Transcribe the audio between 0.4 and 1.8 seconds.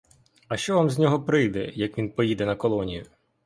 А що вам з нього прийде,